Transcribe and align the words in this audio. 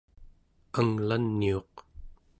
anglaniuq 0.79 1.73